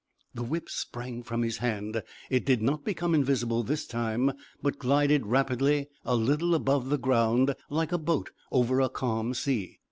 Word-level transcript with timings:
The 0.33 0.41
whip 0.41 0.67
sprang 0.67 1.21
from 1.21 1.43
his 1.43 1.57
hand. 1.59 2.01
It 2.31 2.43
did 2.43 2.59
not 2.59 2.83
become 2.83 3.13
invisible 3.13 3.61
this 3.61 3.85
time, 3.85 4.31
but 4.59 4.79
glided 4.79 5.27
rapidly 5.27 5.89
a 6.03 6.15
little 6.15 6.55
above 6.55 6.89
the 6.89 6.97
ground, 6.97 7.53
like 7.69 7.91
a 7.91 7.99
boat 7.99 8.31
over 8.51 8.81
a 8.81 8.89
calm 8.89 9.35
sea. 9.35 9.77